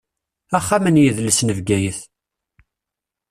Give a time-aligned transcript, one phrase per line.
[0.57, 1.99] Axxam n yidles n Bgayet.